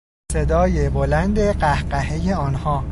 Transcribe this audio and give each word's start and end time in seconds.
صدای 0.31 0.89
بلند 0.89 1.39
قهقههی 1.43 2.33
آنها 2.33 2.79